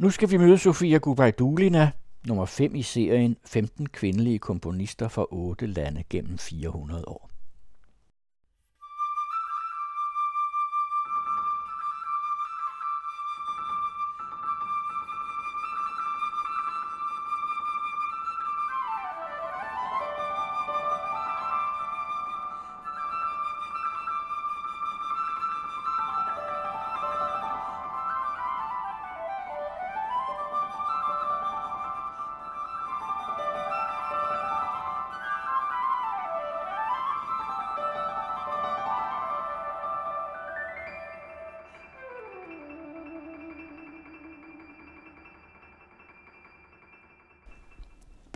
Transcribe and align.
Nu 0.00 0.10
skal 0.10 0.30
vi 0.30 0.36
møde 0.36 0.58
Sofia 0.58 0.98
Gubajdulina, 0.98 1.90
nummer 2.26 2.44
5 2.44 2.74
i 2.74 2.82
serien 2.82 3.36
15 3.46 3.88
kvindelige 3.88 4.38
komponister 4.38 5.08
fra 5.08 5.26
8 5.30 5.66
lande 5.66 6.04
gennem 6.10 6.38
400 6.38 7.04
år. 7.08 7.30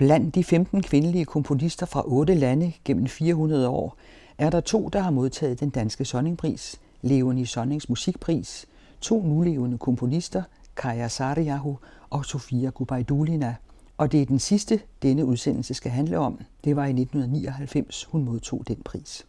Blandt 0.05 0.35
de 0.35 0.45
15 0.45 0.83
kvindelige 0.83 1.25
komponister 1.25 1.87
fra 1.87 2.03
otte 2.07 2.35
lande 2.35 2.73
gennem 2.85 3.07
400 3.07 3.69
år 3.69 3.97
er 4.39 4.51
der 4.51 4.61
to, 4.61 4.89
der 4.89 5.01
har 5.01 5.11
modtaget 5.11 5.61
den 5.61 5.71
danske 5.71 6.05
Sonningpris, 6.05 6.81
Leonie 7.03 7.47
Sonnings 7.47 7.89
Musikpris, 7.89 8.67
to 9.01 9.23
nulevende 9.23 9.79
komponister, 9.79 10.43
Kaja 10.77 11.09
Sariahu 11.09 11.77
og 12.11 12.25
Sofia 12.25 12.71
Gubaidulina. 12.71 13.57
Og 13.97 14.13
det 14.13 14.23
er 14.23 14.27
den 14.27 14.39
sidste, 14.39 14.81
denne 15.03 15.25
udsendelse 15.25 15.75
skal 15.75 15.91
handle 15.91 16.19
om. 16.19 16.41
Det 16.65 16.77
var 16.77 16.85
i 16.85 16.91
1999, 16.91 18.05
hun 18.05 18.25
modtog 18.25 18.63
den 18.69 18.77
pris. 18.85 19.27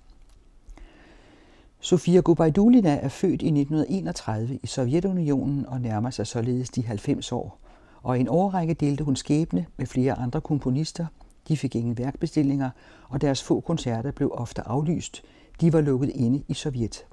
Sofia 1.80 2.20
Gubaidulina 2.20 3.00
er 3.02 3.10
født 3.10 3.42
i 3.42 3.48
1931 3.48 4.60
i 4.64 4.68
Sovjetunionen 4.68 5.66
og 5.66 5.82
nærmer 5.82 6.10
sig 6.10 6.28
således 6.28 6.70
de 6.70 6.84
90 6.84 7.32
år 7.32 7.65
og 8.06 8.18
i 8.18 8.22
en 8.22 8.28
årrække 8.28 8.74
delte 8.74 9.04
hun 9.04 9.16
skæbne 9.16 9.66
med 9.78 9.86
flere 9.86 10.14
andre 10.14 10.42
komponister. 10.42 11.06
De 11.48 11.58
fik 11.58 11.76
ingen 11.76 11.98
værkbestillinger, 11.98 12.70
og 13.10 13.22
deres 13.22 13.44
få 13.44 13.60
koncerter 13.60 14.12
blev 14.12 14.32
ofte 14.34 14.68
aflyst. 14.68 15.24
De 15.62 15.74
var 15.74 15.82
lukket 15.82 16.10
inde 16.10 16.44
i 16.48 16.54
Sovjet. 16.54 17.06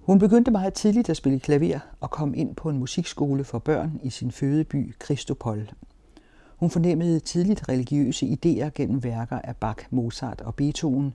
Hun 0.00 0.18
begyndte 0.18 0.50
meget 0.50 0.74
tidligt 0.74 1.10
at 1.10 1.16
spille 1.16 1.40
klaver 1.40 1.78
og 2.00 2.10
kom 2.10 2.34
ind 2.34 2.54
på 2.54 2.70
en 2.70 2.78
musikskole 2.78 3.44
for 3.44 3.58
børn 3.58 4.00
i 4.02 4.10
sin 4.10 4.30
fødeby 4.30 4.94
Kristopol. 4.98 5.70
Hun 6.56 6.70
fornemmede 6.70 7.20
tidligt 7.20 7.68
religiøse 7.68 8.26
idéer 8.26 8.68
gennem 8.74 9.04
værker 9.04 9.38
af 9.38 9.56
Bach, 9.56 9.86
Mozart 9.90 10.40
og 10.40 10.54
Beethoven, 10.54 11.14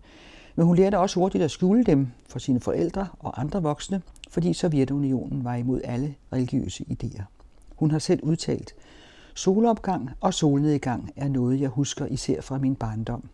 men 0.56 0.66
hun 0.66 0.76
lærte 0.76 1.00
også 1.00 1.20
hurtigt 1.20 1.44
at 1.44 1.52
skjule 1.52 1.84
dem 1.84 2.08
for 2.28 2.40
sine 2.40 2.60
forældre 2.60 3.08
og 3.20 3.42
andre 3.42 3.62
voksne, 3.62 4.02
fordi 4.30 4.54
Sovjetunionen 4.54 5.44
var 5.44 5.56
imod 5.56 5.82
alle 5.84 6.16
religiøse 6.34 6.86
idéer. 6.90 7.35
Hun 7.76 7.92
har 7.92 8.00
selv 8.00 8.24
udtalt, 8.24 8.76
solopgang 9.34 10.10
og 10.22 10.34
solnedgang 10.34 11.12
er 11.16 11.28
noget, 11.28 11.62
jeg 11.62 11.70
husker 11.70 12.06
især 12.06 12.42
fra 12.42 12.58
min 12.58 12.76
barndom. 12.76 13.30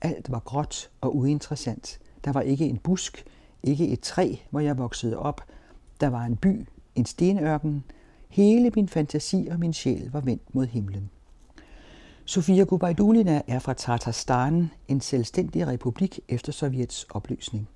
Alt 0.00 0.30
var 0.30 0.38
gråt 0.38 0.90
og 1.00 1.16
uinteressant. 1.16 1.98
Der 2.24 2.32
var 2.32 2.40
ikke 2.40 2.66
en 2.66 2.78
busk, 2.78 3.24
ikke 3.62 3.88
et 3.88 4.00
træ, 4.00 4.34
hvor 4.50 4.60
jeg 4.60 4.78
voksede 4.78 5.18
op. 5.18 5.40
Der 6.00 6.08
var 6.08 6.24
en 6.24 6.36
by, 6.36 6.66
en 6.94 7.04
stenørken. 7.04 7.84
Hele 8.28 8.70
min 8.76 8.88
fantasi 8.88 9.48
og 9.50 9.58
min 9.58 9.72
sjæl 9.72 10.10
var 10.12 10.20
vendt 10.20 10.54
mod 10.54 10.66
himlen. 10.66 11.10
Sofia 12.24 12.64
Gubaidulina 12.64 13.42
er 13.46 13.58
fra 13.58 13.74
Tatarstan, 13.74 14.70
en 14.88 15.00
selvstændig 15.00 15.66
republik 15.66 16.20
efter 16.28 16.52
Sovjets 16.52 17.06
opløsning. 17.10 17.68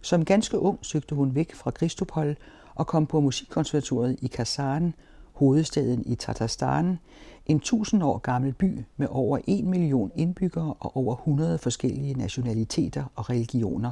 Som 0.00 0.24
ganske 0.24 0.58
ung 0.58 0.78
søgte 0.82 1.14
hun 1.14 1.34
væk 1.34 1.54
fra 1.54 1.70
Kristopol 1.70 2.36
og 2.74 2.86
kom 2.86 3.06
på 3.06 3.20
musikkonservatoriet 3.20 4.18
i 4.22 4.26
Kazan, 4.26 4.94
hovedstaden 5.36 6.02
i 6.06 6.14
Tatarstan, 6.14 6.98
en 7.46 7.60
tusind 7.60 8.02
år 8.02 8.18
gammel 8.18 8.52
by 8.52 8.84
med 8.96 9.06
over 9.10 9.38
en 9.46 9.70
million 9.70 10.12
indbyggere 10.14 10.74
og 10.80 10.96
over 10.96 11.14
100 11.14 11.58
forskellige 11.58 12.14
nationaliteter 12.14 13.04
og 13.14 13.30
religioner. 13.30 13.90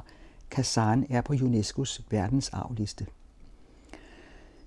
Kazan 0.51 1.07
er 1.11 1.21
på 1.21 1.33
UNESCO's 1.33 2.03
verdensarvliste. 2.11 3.07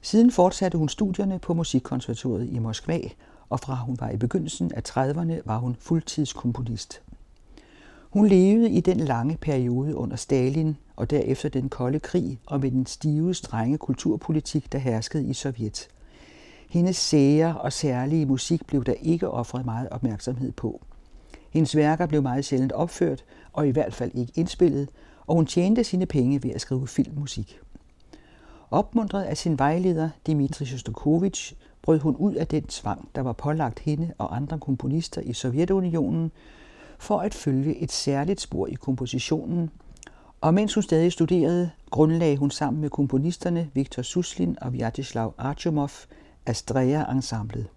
Siden 0.01 0.31
fortsatte 0.31 0.77
hun 0.77 0.89
studierne 0.89 1.39
på 1.39 1.53
Musikkonservatoriet 1.53 2.49
i 2.49 2.59
Moskva, 2.59 2.99
og 3.49 3.59
fra 3.59 3.75
hun 3.75 3.97
var 3.99 4.09
i 4.09 4.17
begyndelsen 4.17 4.71
af 4.73 4.81
30'erne 4.89 5.41
var 5.45 5.57
hun 5.57 5.75
fuldtidskomponist. 5.79 7.01
Hun 8.09 8.27
levede 8.27 8.69
i 8.69 8.81
den 8.81 8.97
lange 8.97 9.37
periode 9.41 9.95
under 9.95 10.15
Stalin 10.15 10.77
og 10.95 11.09
derefter 11.09 11.49
den 11.49 11.69
kolde 11.69 11.99
krig 11.99 12.39
og 12.45 12.59
med 12.59 12.71
den 12.71 12.85
stive, 12.85 13.33
strenge 13.33 13.77
kulturpolitik, 13.77 14.71
der 14.71 14.79
herskede 14.79 15.25
i 15.25 15.33
Sovjet. 15.33 15.89
Hendes 16.69 16.95
sære 16.95 17.57
og 17.61 17.73
særlige 17.73 18.25
musik 18.25 18.67
blev 18.67 18.83
der 18.83 18.93
ikke 19.01 19.29
offret 19.29 19.65
meget 19.65 19.89
opmærksomhed 19.89 20.51
på. 20.51 20.81
Hendes 21.49 21.75
værker 21.75 22.05
blev 22.05 22.21
meget 22.21 22.45
sjældent 22.45 22.71
opført, 22.71 23.23
og 23.53 23.67
i 23.67 23.71
hvert 23.71 23.93
fald 23.93 24.11
ikke 24.13 24.33
indspillet, 24.35 24.89
og 25.27 25.35
hun 25.35 25.45
tjente 25.45 25.83
sine 25.83 26.05
penge 26.05 26.43
ved 26.43 26.51
at 26.51 26.61
skrive 26.61 26.87
filmmusik. 26.87 27.59
Opmuntret 28.71 29.23
af 29.23 29.37
sin 29.37 29.59
vejleder, 29.59 30.09
Dmitri 30.27 30.65
Shostakovich, 30.65 31.53
brød 31.81 31.99
hun 31.99 32.15
ud 32.15 32.33
af 32.33 32.47
den 32.47 32.63
tvang, 32.63 33.09
der 33.15 33.21
var 33.21 33.33
pålagt 33.33 33.79
hende 33.79 34.13
og 34.17 34.35
andre 34.35 34.59
komponister 34.59 35.21
i 35.21 35.33
Sovjetunionen, 35.33 36.31
for 36.99 37.19
at 37.19 37.33
følge 37.33 37.77
et 37.77 37.91
særligt 37.91 38.41
spor 38.41 38.67
i 38.67 38.73
kompositionen. 38.73 39.69
Og 40.41 40.53
mens 40.53 40.73
hun 40.73 40.83
stadig 40.83 41.11
studerede, 41.11 41.69
grundlagde 41.89 42.37
hun 42.37 42.51
sammen 42.51 42.81
med 42.81 42.89
komponisterne 42.89 43.69
Viktor 43.73 44.01
Suslin 44.01 44.57
og 44.61 44.73
Vyacheslav 44.73 45.33
Astrea-ensemblet. 46.47 47.67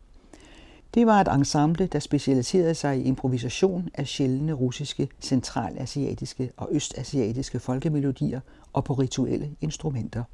Det 0.95 1.07
var 1.07 1.21
et 1.21 1.35
ensemble, 1.35 1.87
der 1.87 1.99
specialiserede 1.99 2.75
sig 2.75 2.99
i 2.99 3.03
improvisation 3.03 3.89
af 3.95 4.07
sjældne 4.07 4.53
russiske, 4.53 5.09
centralasiatiske 5.21 6.51
og 6.57 6.69
østasiatiske 6.73 7.61
folkemelodier 7.61 8.41
og 8.73 8.85
på 8.85 8.93
rituelle 8.93 9.51
instrumenter. 9.61 10.25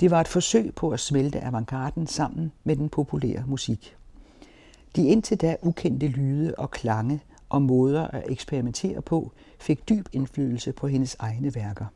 Det 0.00 0.10
var 0.10 0.20
et 0.20 0.28
forsøg 0.28 0.74
på 0.74 0.90
at 0.90 1.00
smelte 1.00 1.40
avantgarden 1.40 2.06
sammen 2.06 2.52
med 2.64 2.76
den 2.76 2.88
populære 2.88 3.44
musik. 3.46 3.96
De 4.96 5.06
indtil 5.06 5.40
da 5.40 5.56
ukendte 5.62 6.06
lyde 6.06 6.54
og 6.58 6.70
klange 6.70 7.20
og 7.48 7.62
måder 7.62 8.06
at 8.06 8.22
eksperimentere 8.28 9.02
på 9.02 9.32
fik 9.60 9.88
dyb 9.88 10.08
indflydelse 10.12 10.72
på 10.72 10.86
hendes 10.86 11.16
egne 11.18 11.54
værker. 11.54 11.86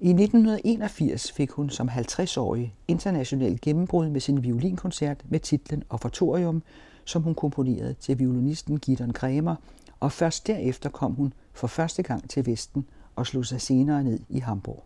I 0.00 0.10
1981 0.10 1.32
fik 1.32 1.50
hun 1.50 1.70
som 1.70 1.88
50-årig 1.88 2.74
international 2.88 3.58
gennembrud 3.62 4.08
med 4.08 4.20
sin 4.20 4.42
violinkoncert 4.42 5.24
med 5.28 5.40
titlen 5.40 5.82
Offertorium, 5.90 6.62
som 7.04 7.22
hun 7.22 7.34
komponerede 7.34 7.94
til 7.94 8.18
violinisten 8.18 8.78
Gideon 8.78 9.12
Kremer, 9.12 9.56
og 10.00 10.12
først 10.12 10.46
derefter 10.46 10.90
kom 10.90 11.12
hun 11.12 11.32
for 11.52 11.66
første 11.66 12.02
gang 12.02 12.30
til 12.30 12.46
Vesten 12.46 12.86
og 13.16 13.26
slog 13.26 13.46
sig 13.46 13.60
senere 13.60 14.04
ned 14.04 14.20
i 14.28 14.38
Hamburg. 14.38 14.84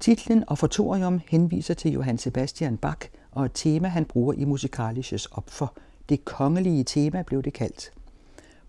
Titlen 0.00 0.44
Offertorium 0.46 1.20
henviser 1.28 1.74
til 1.74 1.92
Johann 1.92 2.18
Sebastian 2.18 2.76
Bach 2.76 3.08
og 3.30 3.44
et 3.44 3.52
tema, 3.54 3.88
han 3.88 4.04
bruger 4.04 4.32
i 4.32 4.44
Musikalisches 4.44 5.26
Opfer. 5.26 5.66
Det 6.08 6.24
kongelige 6.24 6.84
tema 6.84 7.22
blev 7.22 7.42
det 7.42 7.52
kaldt. 7.52 7.92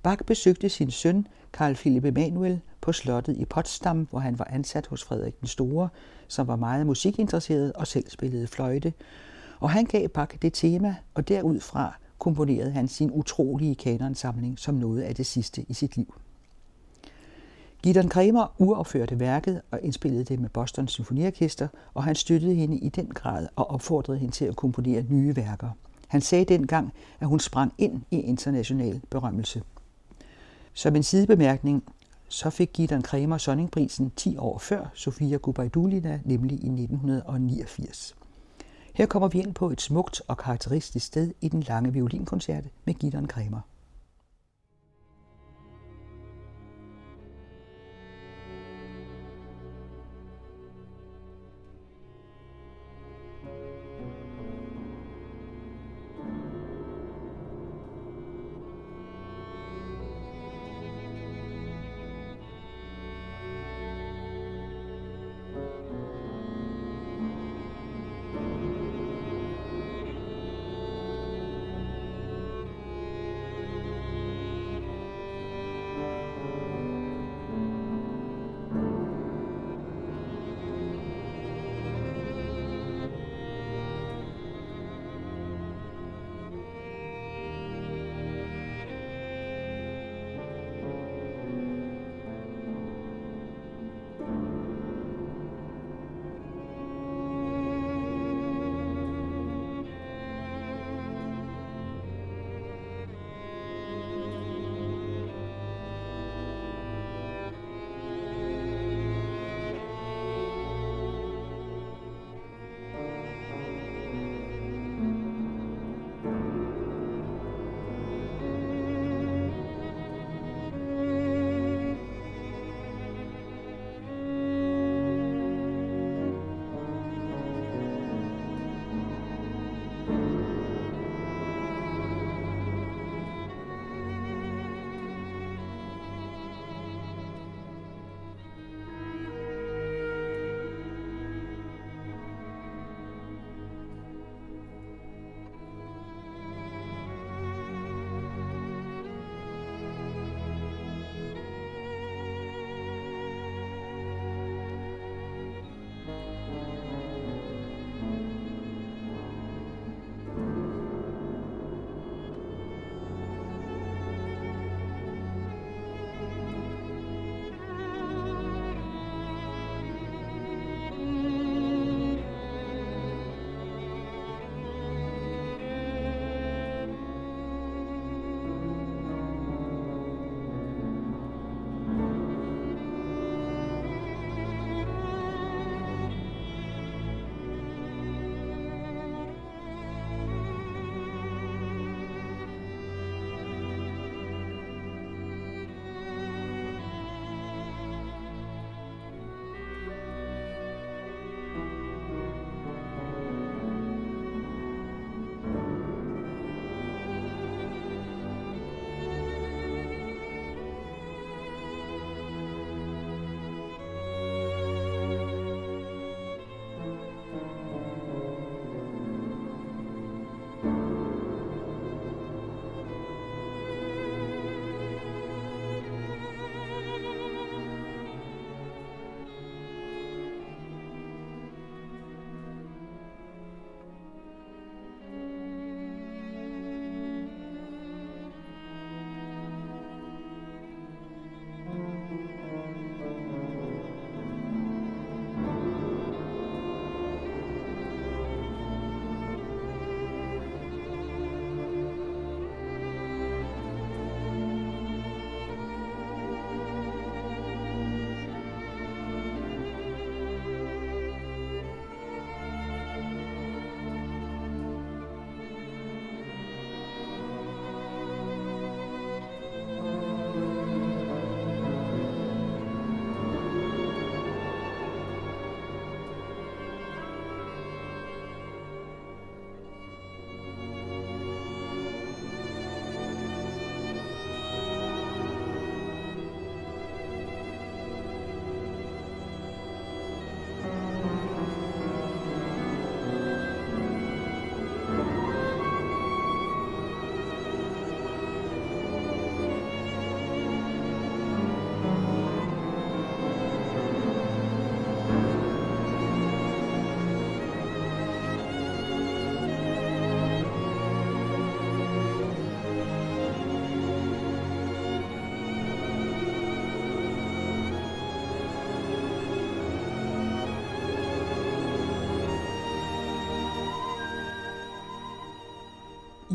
Bach 0.04 0.24
besøgte 0.26 0.70
sin 0.70 0.92
søn 0.92 1.28
Karl 1.54 1.76
Philipp 1.76 2.06
Emanuel 2.06 2.60
på 2.82 2.92
slottet 2.92 3.38
i 3.38 3.46
Potsdam, 3.46 4.08
hvor 4.10 4.20
han 4.20 4.40
var 4.40 4.48
ansat 4.50 4.88
hos 4.88 5.04
Frederik 5.04 5.40
den 5.40 5.48
Store, 5.48 5.90
som 6.28 6.48
var 6.48 6.56
meget 6.56 6.86
musikinteresseret 6.86 7.74
og 7.74 7.88
selv 7.88 8.10
spillede 8.10 8.48
fløjte. 8.48 8.94
Og 9.60 9.70
han 9.70 9.86
gav 9.86 10.08
Bach 10.08 10.36
det 10.42 10.54
tema, 10.54 10.96
og 11.14 11.28
derudfra 11.28 11.96
komponerede 12.20 12.72
han 12.72 12.88
sin 12.88 13.12
utrolige 13.12 13.76
kanonsamling 13.76 14.60
som 14.60 14.76
noget 14.76 15.02
af 15.02 15.16
det 15.16 15.26
sidste 15.26 15.66
i 15.68 15.74
sit 15.74 15.98
liv. 15.98 16.16
Gideon 17.84 18.10
Kremer 18.10 18.56
uopførte 18.58 19.20
værket 19.20 19.62
og 19.72 19.80
indspillede 19.82 20.24
det 20.24 20.40
med 20.40 20.50
Boston 20.50 20.88
Symfoniorkester, 20.88 21.68
og 21.94 22.04
han 22.04 22.16
støttede 22.16 22.56
hende 22.56 22.78
i 22.78 22.90
den 22.90 23.08
grad 23.08 23.48
og 23.56 23.70
opfordrede 23.70 24.18
hende 24.18 24.34
til 24.34 24.46
at 24.46 24.56
komponere 24.56 25.04
nye 25.10 25.36
værker. 25.36 25.70
Han 26.08 26.22
sagde 26.22 26.46
dengang, 26.46 26.94
at 27.20 27.28
hun 27.28 27.40
sprang 27.40 27.74
ind 27.78 28.02
i 28.12 28.20
international 28.20 29.02
berømmelse. 29.10 29.62
Som 30.74 30.96
en 30.96 31.04
sidebemærkning, 31.04 31.84
så 32.28 32.50
fik 32.50 32.70
Gideon 32.74 33.02
Kremer 33.02 33.38
Sonningprisen 33.38 34.12
10 34.16 34.38
år 34.38 34.58
før 34.58 34.92
Sofia 34.94 35.38
Gubaidulina, 35.38 36.20
nemlig 36.26 36.64
i 36.64 36.68
1989. 36.68 38.16
Her 38.94 39.06
kommer 39.06 39.28
vi 39.28 39.40
ind 39.40 39.54
på 39.54 39.70
et 39.70 39.82
smukt 39.82 40.22
og 40.28 40.38
karakteristisk 40.38 41.06
sted 41.06 41.34
i 41.42 41.48
den 41.50 41.64
lange 41.64 41.94
violinkoncert 41.94 42.64
med 42.86 42.94
Gideon 42.94 43.28
Kremer. 43.28 43.60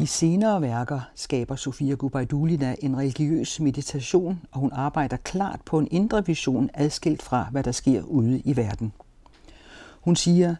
Senere 0.08 0.62
værker 0.62 1.00
skaber 1.14 1.56
Sofia 1.56 1.94
Gubaidulina 1.94 2.74
en 2.82 2.96
religiøs 2.96 3.60
meditation, 3.60 4.40
og 4.52 4.60
hun 4.60 4.70
arbejder 4.72 5.16
klart 5.16 5.60
på 5.64 5.78
en 5.78 5.88
indre 5.90 6.26
vision 6.26 6.70
adskilt 6.74 7.22
fra, 7.22 7.48
hvad 7.50 7.62
der 7.62 7.72
sker 7.72 8.02
ude 8.02 8.40
i 8.44 8.56
verden. 8.56 8.92
Hun 10.00 10.16
siger, 10.16 10.54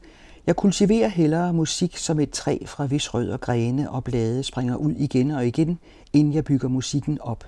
jeg 0.47 0.57
kultiverer 0.57 1.09
hellere 1.09 1.53
musik 1.53 1.97
som 1.97 2.21
et 2.21 2.31
træ, 2.31 2.59
fra 2.67 2.87
hvis 2.87 3.15
rød 3.15 3.31
og 3.31 3.41
grene 3.41 3.91
og 3.91 4.05
blade 4.05 4.43
springer 4.43 4.77
ud 4.77 4.93
igen 4.93 5.31
og 5.31 5.47
igen, 5.47 5.79
inden 6.13 6.35
jeg 6.35 6.45
bygger 6.45 6.69
musikken 6.69 7.21
op. 7.21 7.45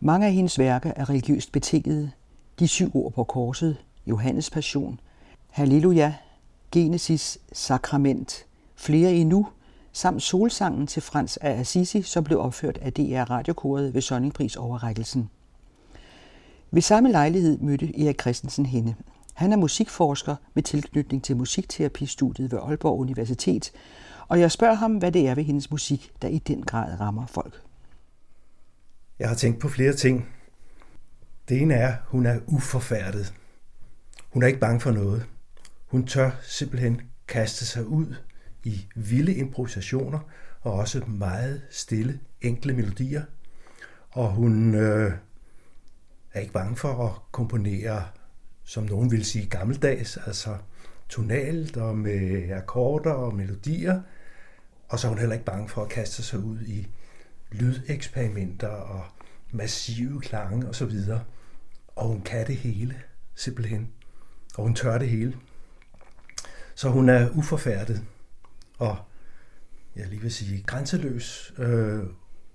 Mange 0.00 0.26
af 0.26 0.32
hendes 0.32 0.58
værker 0.58 0.92
er 0.96 1.10
religiøst 1.10 1.52
betingede. 1.52 2.10
De 2.58 2.68
syv 2.68 2.90
ord 2.94 3.12
på 3.12 3.24
korset, 3.24 3.76
Johannes 4.06 4.50
Passion, 4.50 5.00
Halleluja, 5.50 6.14
Genesis, 6.72 7.38
Sakrament, 7.52 8.46
flere 8.76 9.12
endnu, 9.12 9.46
samt 9.94 10.22
solsangen 10.22 10.86
til 10.86 11.02
Frans 11.02 11.36
af 11.36 11.50
Assisi, 11.50 12.02
som 12.02 12.24
blev 12.24 12.40
opført 12.40 12.78
af 12.78 12.92
DR 12.92 13.30
Radiokoret 13.30 13.94
ved 13.94 14.00
Sonningpris 14.00 14.56
overrækkelsen. 14.56 15.30
Ved 16.70 16.82
samme 16.82 17.10
lejlighed 17.10 17.58
mødte 17.58 18.04
Erik 18.06 18.20
Christensen 18.20 18.66
hende. 18.66 18.94
Han 19.34 19.52
er 19.52 19.56
musikforsker 19.56 20.36
med 20.54 20.62
tilknytning 20.62 21.24
til 21.24 21.36
musikterapistudiet 21.36 22.52
ved 22.52 22.58
Aalborg 22.58 22.98
Universitet, 22.98 23.72
og 24.28 24.40
jeg 24.40 24.52
spørger 24.52 24.74
ham, 24.74 24.96
hvad 24.96 25.12
det 25.12 25.28
er 25.28 25.34
ved 25.34 25.44
hendes 25.44 25.70
musik, 25.70 26.10
der 26.22 26.28
i 26.28 26.38
den 26.38 26.62
grad 26.62 27.00
rammer 27.00 27.26
folk. 27.26 27.62
Jeg 29.18 29.28
har 29.28 29.36
tænkt 29.36 29.60
på 29.60 29.68
flere 29.68 29.92
ting. 29.92 30.28
Det 31.48 31.62
ene 31.62 31.74
er, 31.74 31.96
hun 32.08 32.26
er 32.26 32.40
uforfærdet. 32.46 33.34
Hun 34.32 34.42
er 34.42 34.46
ikke 34.46 34.60
bange 34.60 34.80
for 34.80 34.90
noget. 34.90 35.26
Hun 35.86 36.06
tør 36.06 36.30
simpelthen 36.42 37.00
kaste 37.28 37.66
sig 37.66 37.86
ud 37.86 38.14
i 38.64 38.86
vilde 38.94 39.34
improvisationer 39.34 40.18
og 40.60 40.72
også 40.72 41.00
meget 41.06 41.62
stille, 41.70 42.20
enkle 42.40 42.74
melodier. 42.74 43.22
Og 44.10 44.30
hun 44.30 44.74
øh, 44.74 45.12
er 46.32 46.40
ikke 46.40 46.52
bange 46.52 46.76
for 46.76 47.06
at 47.06 47.32
komponere, 47.32 48.04
som 48.64 48.84
nogen 48.84 49.10
vil 49.10 49.24
sige, 49.24 49.46
gammeldags, 49.46 50.16
altså 50.16 50.56
tonalt 51.08 51.76
og 51.76 51.98
med 51.98 52.50
akkorder 52.52 53.12
og 53.12 53.34
melodier. 53.34 54.00
Og 54.88 54.98
så 54.98 55.06
er 55.06 55.08
hun 55.08 55.18
heller 55.18 55.34
ikke 55.34 55.44
bange 55.44 55.68
for 55.68 55.82
at 55.82 55.88
kaste 55.88 56.22
sig 56.22 56.38
ud 56.38 56.60
i 56.60 56.86
lydeksperimenter 57.52 58.68
og 58.68 59.04
massive 59.50 60.20
klange 60.20 60.68
osv. 60.68 60.92
Og, 61.10 61.20
og 61.96 62.08
hun 62.08 62.22
kan 62.22 62.46
det 62.46 62.56
hele, 62.56 62.94
simpelthen. 63.34 63.92
Og 64.56 64.62
hun 64.62 64.74
tør 64.74 64.98
det 64.98 65.08
hele. 65.08 65.36
Så 66.74 66.88
hun 66.88 67.08
er 67.08 67.30
uforfærdet 67.30 68.04
og 68.78 68.96
jeg 69.96 70.06
lige 70.08 70.22
vil 70.22 70.32
sige 70.32 70.62
grænseløs. 70.62 71.54
Øh, 71.58 72.02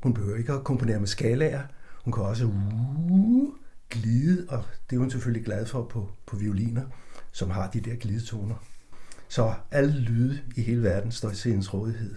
hun 0.03 0.13
behøver 0.13 0.37
ikke 0.37 0.53
at 0.53 0.63
komponere 0.63 0.99
med 0.99 1.07
skalaer. 1.07 1.63
Hun 2.03 2.13
kan 2.13 2.23
også 2.23 2.45
uh, 2.45 3.53
glide, 3.89 4.45
og 4.49 4.63
det 4.89 4.95
er 4.95 4.99
hun 4.99 5.11
selvfølgelig 5.11 5.45
glad 5.45 5.65
for 5.65 5.83
på, 5.83 6.11
på 6.25 6.35
violiner, 6.35 6.85
som 7.31 7.49
har 7.49 7.69
de 7.69 7.81
der 7.81 7.95
glidetoner. 7.95 8.55
Så 9.27 9.53
alle 9.71 9.99
lyde 9.99 10.41
i 10.55 10.61
hele 10.61 10.83
verden 10.83 11.11
står 11.11 11.29
til 11.29 11.51
hendes 11.51 11.73
rådighed. 11.73 12.15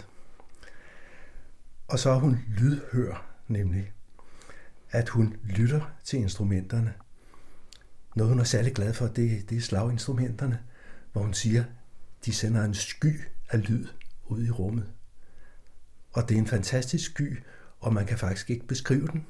Og 1.88 1.99
så 1.99 2.11
er 2.11 2.18
hun 2.18 2.38
lydhør, 2.49 3.26
nemlig 3.49 3.92
at 4.90 5.09
hun 5.09 5.37
lytter 5.44 5.94
til 6.04 6.18
instrumenterne. 6.18 6.94
Noget 8.16 8.30
hun 8.30 8.40
er 8.40 8.44
særlig 8.44 8.75
glad 8.75 8.94
for, 8.94 9.06
det, 9.06 9.50
det 9.50 9.56
er 9.56 9.61
slaginstrumenterne, 9.61 10.59
hvor 11.12 11.23
hun 11.23 11.35
siger, 11.35 11.64
de 12.25 12.32
sender 12.32 12.64
en 12.64 12.75
sky 12.75 13.21
af 13.52 13.68
lyd 13.68 13.87
ud 14.26 14.44
i 14.44 14.50
rummet. 14.50 14.87
Og 16.12 16.28
det 16.28 16.35
er 16.35 16.38
en 16.38 16.47
fantastisk 16.47 17.11
sky, 17.11 17.38
og 17.80 17.94
man 17.94 18.06
kan 18.06 18.18
faktisk 18.18 18.50
ikke 18.50 18.66
beskrive 18.66 19.06
den. 19.06 19.26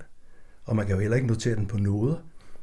Og 0.65 0.77
man 0.77 0.87
kan 0.87 0.95
jo 0.95 1.01
heller 1.01 1.17
ikke 1.17 1.29
notere 1.29 1.57
den 1.57 1.67
på 1.67 1.77
noder. 1.77 2.17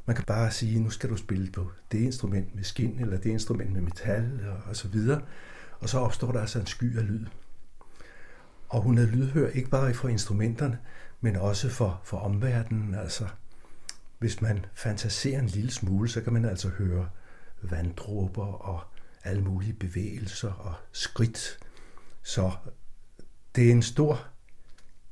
Man 0.06 0.16
kan 0.16 0.26
bare 0.26 0.52
sige, 0.52 0.80
nu 0.80 0.90
skal 0.90 1.10
du 1.10 1.16
spille 1.16 1.52
på 1.52 1.72
det 1.92 2.00
instrument 2.00 2.56
med 2.56 2.64
skin, 2.64 3.00
eller 3.00 3.18
det 3.18 3.30
instrument 3.30 3.72
med 3.72 3.82
metal, 3.82 4.48
og, 4.48 4.58
og 4.70 4.76
så 4.76 4.88
videre. 4.88 5.22
Og 5.80 5.90
så 5.90 6.00
opstår 6.00 6.32
der 6.32 6.42
altså 6.42 6.60
en 6.60 6.66
sky 6.66 6.98
af 6.98 7.08
lyd. 7.08 7.26
Og 8.70 8.82
hun 8.82 8.98
er 8.98 9.06
lydhør 9.06 9.50
ikke 9.50 9.70
bare 9.70 9.94
for 9.94 10.08
instrumenterne, 10.08 10.80
men 11.22 11.36
også 11.36 11.70
for, 11.70 12.02
for 12.04 12.18
omverdenen. 12.18 12.96
Altså, 12.96 13.28
hvis 14.20 14.42
man 14.42 14.66
fantaserer 14.74 15.40
en 15.40 15.46
lille 15.46 15.72
smule, 15.72 16.10
så 16.10 16.22
kan 16.22 16.34
man 16.34 16.46
altså 16.46 16.70
høre 16.70 17.10
vanddråber 17.62 18.46
og 18.46 18.82
alle 19.24 19.42
mulige 19.42 19.74
bevægelser 19.74 20.52
og 20.52 20.74
skridt. 20.92 21.60
Så 22.24 22.52
det 23.56 23.68
er 23.68 23.72
en 23.72 23.84
stor 23.84 24.28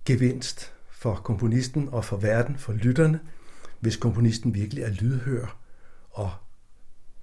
gevinst 0.05 0.73
for 0.89 1.15
komponisten 1.15 1.89
og 1.89 2.05
for 2.05 2.17
verden, 2.17 2.57
for 2.57 2.73
lytterne, 2.73 3.19
hvis 3.79 3.97
komponisten 3.97 4.53
virkelig 4.53 4.83
er 4.83 4.89
lydhør 4.89 5.59
og 6.09 6.31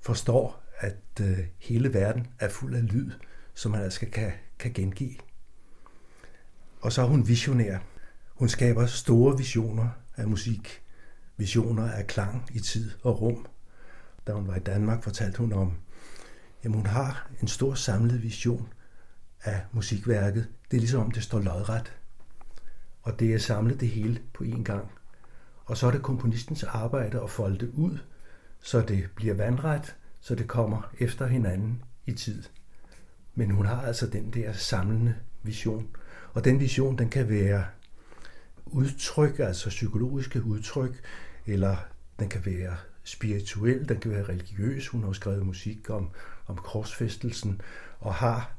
forstår, 0.01 0.63
at 0.79 0.97
øh, 1.21 1.39
hele 1.59 1.95
verden 1.95 2.27
er 2.39 2.49
fuld 2.49 2.75
af 2.75 2.93
lyd, 2.93 3.11
som 3.55 3.73
man 3.73 3.83
altså 3.83 4.07
kan, 4.13 4.33
kan 4.59 4.73
gengive. 4.73 5.17
Og 6.81 6.93
så 6.93 7.03
er 7.03 7.07
hun 7.07 7.29
visionær. 7.29 7.79
Hun 8.35 8.49
skaber 8.49 8.87
store 8.87 9.39
visioner 9.39 9.89
af 10.17 10.29
musik, 10.29 10.83
visioner 11.37 11.93
af 11.93 12.07
klang 12.07 12.51
i 12.53 12.59
tid 12.59 12.91
og 13.03 13.21
rum. 13.21 13.47
Da 14.27 14.33
hun 14.33 14.49
var 14.49 14.57
i 14.57 14.61
Danmark, 14.61 15.03
fortalte 15.03 15.39
hun 15.39 15.53
om 15.53 15.73
Jamen 16.65 16.77
hun 16.77 16.87
har 16.87 17.31
en 17.43 17.49
stor 17.49 17.75
samlet 17.75 18.23
vision 18.23 18.69
af 19.43 19.61
musikværket. 19.73 20.49
Det 20.71 20.77
er 20.77 20.81
ligesom 20.81 21.01
om 21.01 21.11
det 21.11 21.23
står 21.23 21.41
lodret. 21.41 21.93
Og 23.03 23.21
det 23.21 23.35
er 23.35 23.39
samlet 23.39 23.81
det 23.81 23.89
hele 23.89 24.23
på 24.35 24.45
én 24.45 24.63
gang. 24.63 24.91
Og 25.65 25.77
så 25.77 25.87
er 25.87 25.91
det 25.91 26.03
komponistens 26.03 26.63
arbejde 26.63 27.23
at 27.23 27.31
folde 27.31 27.59
det 27.59 27.71
ud, 27.75 27.99
så 28.61 28.81
det 28.81 29.09
bliver 29.17 29.35
vandret, 29.35 29.97
så 30.21 30.35
det 30.35 30.49
kommer 30.49 30.91
efter 30.99 31.27
hinanden 31.27 31.83
i 32.07 32.13
tid. 32.13 32.43
Men 33.35 33.51
hun 33.51 33.67
har 33.67 33.83
altså 33.83 34.07
den 34.07 34.31
der 34.31 34.53
samlende 34.53 35.15
vision. 35.43 35.89
Og 36.33 36.45
den 36.45 36.61
vision, 36.61 36.99
den 36.99 37.09
kan 37.09 37.29
være 37.29 37.65
udtryk, 38.67 39.39
altså 39.39 39.69
psykologiske 39.69 40.45
udtryk, 40.45 41.03
eller 41.47 41.77
den 42.19 42.29
kan 42.29 42.47
være 42.47 42.77
spirituel, 43.05 43.89
den 43.89 44.01
kan 44.01 44.11
være 44.11 44.29
religiøs. 44.29 44.89
Hun 44.89 45.05
har 45.05 45.13
skrevet 45.13 45.47
musik 45.47 45.91
om, 45.91 46.11
om 46.47 46.57
korsfæstelsen 46.57 47.61
og 48.01 48.15
har 48.15 48.55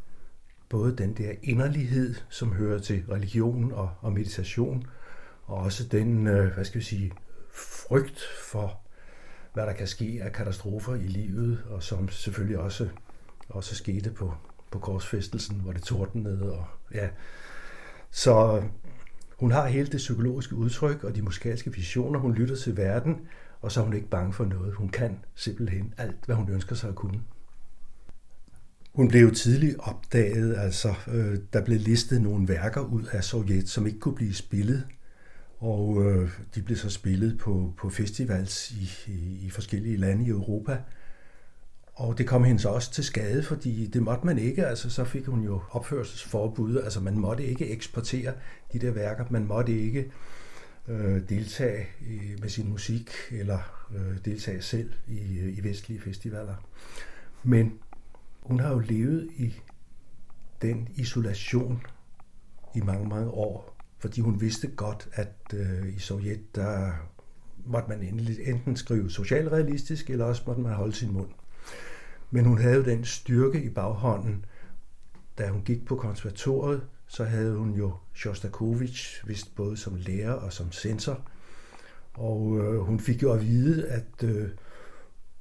både 0.70 0.98
den 0.98 1.13
der 1.13 1.32
inderlighed, 1.44 2.15
som 2.30 2.54
hører 2.54 2.80
til 2.80 3.04
religion 3.12 3.72
og, 3.72 3.89
og 4.01 4.13
meditation, 4.13 4.88
og 5.46 5.58
også 5.58 5.88
den, 5.88 6.27
øh, 6.27 6.54
hvad 6.54 6.65
skal 6.65 6.80
vi 6.80 6.86
sige, 6.86 7.12
frygt 7.54 8.22
for, 8.44 8.80
hvad 9.54 9.65
der 9.65 9.74
kan 9.74 9.88
ske 9.88 10.20
af 10.24 10.32
katastrofer 10.32 10.96
i 10.96 11.08
livet, 11.08 11.63
og 11.70 11.84
som 11.84 12.10
selvfølgelig 12.10 12.58
også, 12.58 12.89
også 13.50 13.75
skete 13.75 14.12
på, 14.12 14.34
på 14.72 14.80
korsfæstelsen, 14.80 15.60
hvor 15.60 15.72
det 15.72 15.84
tordnede. 15.84 16.54
Og, 16.54 16.65
ja. 16.94 17.10
Så 18.12 18.63
hun 19.39 19.51
har 19.51 19.68
hele 19.68 19.88
det 19.88 19.98
psykologiske 19.98 20.56
udtryk 20.56 21.04
og 21.04 21.15
de 21.15 21.22
musikalske 21.22 21.74
visioner. 21.74 22.20
Hun 22.20 22.34
lytter 22.34 22.56
til 22.56 22.77
verden, 22.77 23.27
og 23.62 23.72
så 23.72 23.80
er 23.80 23.84
hun 23.84 23.94
ikke 23.94 24.10
bange 24.10 24.34
for 24.34 24.46
noget. 24.46 24.74
Hun 24.74 24.89
kan 24.89 25.20
simpelthen 25.36 25.94
alt, 25.98 26.25
hvad 26.25 26.36
hun 26.36 26.50
ønsker 26.50 26.75
sig 26.75 26.89
at 26.89 26.96
kunne. 26.96 27.22
Hun 28.96 29.08
blev 29.08 29.34
tidligt 29.34 29.75
opdaget, 29.80 30.56
altså 30.58 30.94
øh, 31.08 31.38
der 31.54 31.66
blev 31.66 31.80
listet 31.80 32.22
nogle 32.22 32.48
værker 32.48 32.82
ud 32.82 33.04
af 33.12 33.24
Sovjet, 33.24 33.70
som 33.70 33.88
ikke 33.88 34.00
kunne 34.00 34.16
blive 34.16 34.34
spillet. 34.34 34.88
Og 35.60 36.04
øh, 36.06 36.30
de 36.56 36.62
blev 36.62 36.78
så 36.78 36.90
spillet 36.90 37.38
på, 37.38 37.74
på 37.78 37.90
festivals 37.90 38.72
i, 38.72 38.92
i, 39.08 39.46
i 39.46 39.50
forskellige 39.50 39.98
lande 39.98 40.25
i 40.25 40.30
Europa. 40.30 40.78
Og 41.94 42.18
det 42.18 42.28
kom 42.28 42.44
hende 42.44 42.62
så 42.62 42.70
også 42.70 42.92
til 42.92 43.04
skade, 43.04 43.44
fordi 43.44 43.88
det 43.88 44.02
måtte 44.02 44.25
man 44.25 44.38
ikke. 44.38 44.66
Altså, 44.66 44.90
så 44.90 45.04
fik 45.04 45.25
hun 45.25 45.44
jo 45.44 45.62
opførselsforbud. 45.72 46.78
Altså, 46.78 47.00
man 47.00 47.18
måtte 47.18 47.46
ikke 47.46 47.70
eksportere 47.70 48.34
de 48.74 48.80
der 48.80 48.92
værker. 48.92 49.25
Man 49.30 49.46
måtte 49.46 49.80
ikke 49.80 50.12
øh, 50.88 51.30
deltage 51.30 51.88
i, 52.02 52.20
med 52.42 52.50
sin 52.50 52.70
musik 52.70 53.12
eller 53.32 53.88
øh, 53.96 54.18
deltage 54.25 54.62
selv 54.62 54.94
i, 55.08 55.40
i 55.58 55.64
vestlige 55.64 56.02
festivaler. 56.02 56.56
Men 57.44 57.74
hun 58.46 58.60
har 58.60 58.72
jo 58.72 58.80
levet 58.80 59.30
i 59.36 59.54
den 60.62 60.88
isolation 60.96 61.82
i 62.75 62.82
mange, 62.82 63.10
mange 63.10 63.30
år, 63.30 63.78
fordi 64.00 64.22
hun 64.22 64.42
vidste 64.42 64.68
godt, 64.68 65.10
at 65.14 65.36
øh, 65.54 65.96
i 65.96 66.00
Sovjet, 66.00 66.56
der 66.56 66.92
måtte 67.66 67.90
man 67.90 68.02
enten 68.46 68.75
skrive 68.75 69.12
socialrealistisk, 69.12 70.10
eller 70.10 70.25
også 70.25 70.44
måtte 70.48 70.62
man 70.62 70.74
holde 70.74 70.94
sin 70.94 71.14
mund. 71.14 71.30
Men 72.32 72.46
hun 72.46 72.58
havde 72.58 72.75
jo 72.75 72.84
den 72.84 73.06
styrke 73.06 73.64
i 73.64 73.70
baghånden, 73.70 74.46
da 75.38 75.50
hun 75.50 75.62
gik 75.62 75.86
på 75.86 75.96
konservatoriet, 75.96 76.88
så 77.08 77.24
havde 77.24 77.56
hun 77.56 77.74
jo 77.74 77.94
Shostakovich, 78.14 79.28
vist 79.28 79.56
både 79.56 79.78
som 79.78 79.96
lærer 79.96 80.34
og 80.34 80.54
som 80.54 80.72
censor. 80.72 81.22
Og 82.14 82.58
øh, 82.60 82.80
hun 82.80 83.00
fik 83.00 83.24
jo 83.24 83.32
at 83.32 83.42
vide, 83.42 83.88
at 83.88 84.24
øh, 84.24 84.50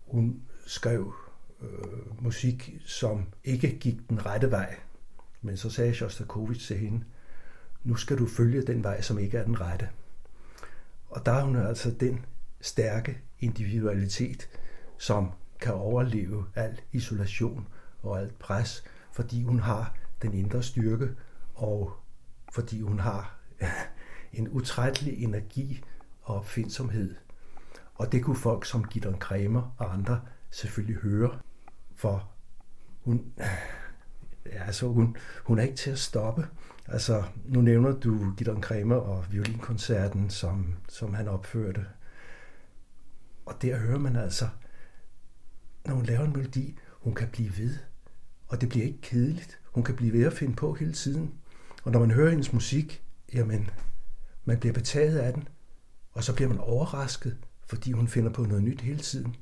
hun 0.06 0.42
skrev 0.66 1.14
øh, 1.64 2.22
musik, 2.24 2.76
som 2.86 3.26
ikke 3.44 3.78
gik 3.78 4.08
den 4.08 4.26
rette 4.26 4.50
vej. 4.50 4.76
Men 5.42 5.56
så 5.56 5.70
sagde 5.70 5.94
Shostakovich 5.94 6.66
til 6.66 6.78
hende, 6.78 7.04
nu 7.84 7.94
skal 7.94 8.18
du 8.18 8.26
følge 8.26 8.62
den 8.62 8.84
vej, 8.84 9.00
som 9.00 9.18
ikke 9.18 9.38
er 9.38 9.44
den 9.44 9.60
rette. 9.60 9.88
Og 11.08 11.26
der 11.26 11.32
er 11.32 11.42
hun 11.42 11.56
altså 11.56 11.90
den 11.90 12.24
stærke 12.60 13.18
individualitet, 13.40 14.48
som 14.98 15.30
kan 15.60 15.74
overleve 15.74 16.46
al 16.54 16.80
isolation 16.92 17.68
og 18.02 18.20
alt 18.20 18.38
pres, 18.38 18.84
fordi 19.12 19.42
hun 19.42 19.60
har 19.60 19.96
den 20.22 20.34
indre 20.34 20.62
styrke, 20.62 21.08
og 21.54 21.92
fordi 22.52 22.80
hun 22.80 22.98
har 22.98 23.38
en 24.32 24.48
utrættelig 24.48 25.24
energi 25.24 25.84
og 26.22 26.36
opfindsomhed. 26.36 27.14
Og 27.94 28.12
det 28.12 28.24
kunne 28.24 28.36
folk 28.36 28.64
som 28.64 28.84
Gideon 28.84 29.18
Kremer 29.18 29.74
og 29.78 29.92
andre 29.92 30.20
selvfølgelig 30.50 30.96
høre, 30.96 31.38
for 31.96 32.30
hun, 33.04 33.32
altså 34.44 34.88
hun, 34.88 35.16
hun 35.44 35.58
er 35.58 35.62
ikke 35.62 35.76
til 35.76 35.90
at 35.90 35.98
stoppe. 35.98 36.46
Altså, 36.88 37.22
nu 37.44 37.60
nævner 37.60 37.92
du 37.92 38.34
Gideon 38.36 38.60
Kremer 38.60 38.96
og 38.96 39.24
violinkoncerten, 39.30 40.30
som, 40.30 40.76
som 40.88 41.14
han 41.14 41.28
opførte. 41.28 41.86
Og 43.46 43.62
der 43.62 43.76
hører 43.76 43.98
man 43.98 44.16
altså, 44.16 44.48
når 45.86 45.94
hun 45.94 46.04
laver 46.04 46.24
en 46.24 46.32
melodi, 46.32 46.78
hun 46.90 47.14
kan 47.14 47.28
blive 47.28 47.58
ved. 47.58 47.76
Og 48.48 48.60
det 48.60 48.68
bliver 48.68 48.86
ikke 48.86 49.00
kedeligt. 49.00 49.60
Hun 49.64 49.84
kan 49.84 49.96
blive 49.96 50.12
ved 50.12 50.24
at 50.26 50.32
finde 50.32 50.56
på 50.56 50.74
hele 50.74 50.92
tiden. 50.92 51.34
Og 51.84 51.92
når 51.92 52.00
man 52.00 52.10
hører 52.10 52.30
hendes 52.30 52.52
musik, 52.52 53.02
jamen, 53.34 53.70
man 54.44 54.60
bliver 54.60 54.72
betaget 54.72 55.18
af 55.18 55.32
den. 55.32 55.48
Og 56.12 56.24
så 56.24 56.34
bliver 56.34 56.48
man 56.48 56.58
overrasket, 56.58 57.36
fordi 57.66 57.92
hun 57.92 58.08
finder 58.08 58.30
på 58.30 58.42
noget 58.42 58.64
nyt 58.64 58.80
hele 58.80 58.98
tiden. 58.98 59.36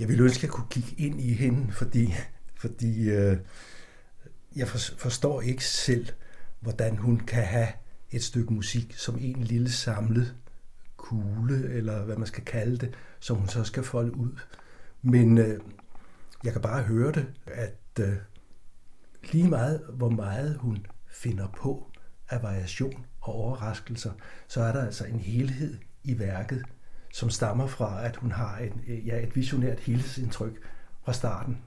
Jeg 0.00 0.08
ville 0.08 0.24
ønske, 0.24 0.38
at 0.38 0.42
jeg 0.42 0.50
kunne 0.50 0.66
kigge 0.70 0.94
ind 0.98 1.20
i 1.20 1.32
hende, 1.32 1.72
fordi, 1.72 2.14
fordi 2.56 3.10
øh, 3.10 3.36
jeg 4.56 4.68
forstår 4.98 5.40
ikke 5.40 5.64
selv, 5.64 6.06
hvordan 6.60 6.96
hun 6.96 7.20
kan 7.20 7.42
have 7.42 7.68
et 8.10 8.24
stykke 8.24 8.52
musik 8.52 8.94
som 8.96 9.18
en 9.20 9.42
lille 9.42 9.70
samlet 9.70 10.34
kugle, 10.96 11.72
eller 11.72 12.04
hvad 12.04 12.16
man 12.16 12.26
skal 12.26 12.44
kalde 12.44 12.76
det, 12.76 12.94
som 13.20 13.36
hun 13.36 13.48
så 13.48 13.64
skal 13.64 13.82
folde 13.82 14.16
ud. 14.16 14.38
Men 15.02 15.38
øh, 15.38 15.60
jeg 16.44 16.52
kan 16.52 16.62
bare 16.62 16.82
høre 16.82 17.12
det, 17.12 17.26
at 17.46 18.00
øh, 18.00 18.16
lige 19.32 19.48
meget, 19.48 19.82
hvor 19.92 20.10
meget 20.10 20.56
hun 20.56 20.86
finder 21.08 21.48
på 21.48 21.90
af 22.28 22.42
variation 22.42 23.06
og 23.20 23.34
overraskelser, 23.34 24.12
så 24.48 24.62
er 24.62 24.72
der 24.72 24.84
altså 24.86 25.04
en 25.04 25.20
helhed 25.20 25.78
i 26.04 26.18
værket, 26.18 26.64
som 27.16 27.30
stammer 27.30 27.66
fra, 27.66 28.04
at 28.06 28.16
hun 28.16 28.32
har 28.32 28.58
et, 28.58 28.72
ja, 29.06 29.22
et 29.22 29.36
visionært 29.36 29.80
helhedsindtryk 29.80 30.60
fra 31.02 31.12
starten. 31.12 31.58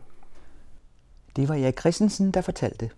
Det 1.36 1.50
var 1.50 1.56
jeg 1.56 1.74
Christensen, 1.80 2.32
der 2.32 2.42
fortalte. 2.42 2.90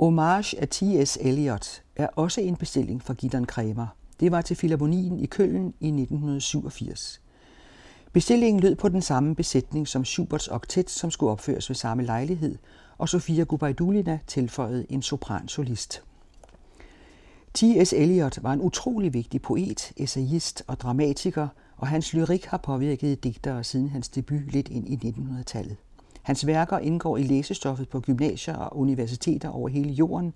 Homage 0.00 0.60
af 0.60 0.68
T.S. 0.68 1.18
Eliot 1.20 1.82
er 1.96 2.06
også 2.06 2.40
en 2.40 2.56
bestilling 2.56 3.02
fra 3.02 3.14
Gideon 3.14 3.44
Kremer. 3.44 3.86
Det 4.20 4.32
var 4.32 4.40
til 4.40 4.56
Filharmonien 4.56 5.18
i 5.18 5.26
Køln 5.26 5.74
i 5.80 5.86
1987. 5.86 7.20
Bestillingen 8.12 8.60
lød 8.60 8.74
på 8.74 8.88
den 8.88 9.02
samme 9.02 9.34
besætning 9.34 9.88
som 9.88 10.04
Schuberts 10.04 10.48
oktet, 10.48 10.90
som 10.90 11.10
skulle 11.10 11.32
opføres 11.32 11.70
ved 11.70 11.76
samme 11.76 12.04
lejlighed, 12.04 12.58
og 12.98 13.08
Sofia 13.08 13.44
Gubaidulina 13.44 14.18
tilføjede 14.26 14.86
en 14.88 15.02
sopransolist. 15.02 16.02
T.S. 17.54 17.92
Eliot 17.92 18.42
var 18.42 18.52
en 18.52 18.60
utrolig 18.60 19.14
vigtig 19.14 19.42
poet, 19.42 19.92
essayist 19.96 20.62
og 20.66 20.80
dramatiker, 20.80 21.48
og 21.76 21.88
hans 21.88 22.14
lyrik 22.14 22.44
har 22.44 22.58
påvirket 22.58 23.24
digtere 23.24 23.64
siden 23.64 23.88
hans 23.88 24.08
debut 24.08 24.52
lidt 24.52 24.68
ind 24.68 24.88
i 24.88 25.08
1900-tallet. 25.08 25.76
Hans 26.22 26.46
værker 26.46 26.78
indgår 26.78 27.16
i 27.16 27.22
læsestoffet 27.22 27.88
på 27.88 28.00
gymnasier 28.00 28.56
og 28.56 28.76
universiteter 28.76 29.48
over 29.48 29.68
hele 29.68 29.90
jorden. 29.90 30.32